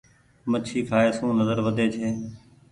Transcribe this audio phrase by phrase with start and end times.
[0.51, 2.07] مڇي کآئي سون نزر وڌي ڇي۔